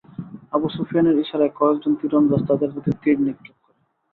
আবু 0.53 0.67
সুফিয়ানের 0.75 1.17
ইশারায় 1.23 1.53
কয়েকজন 1.59 1.93
তীরন্দাজ 1.99 2.41
তাদের 2.49 2.69
প্রতি 2.73 2.91
তীর 3.01 3.17
নিক্ষেপ 3.25 3.57
করে। 3.63 3.79